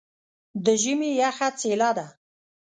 [0.63, 2.07] د ژمي یخه څیله ده.